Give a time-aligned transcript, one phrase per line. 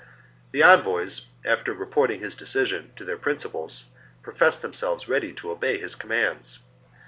[0.51, 3.85] The envoys, after reporting his decision to their principals,
[4.23, 6.63] professed themselves ready to obey his commands.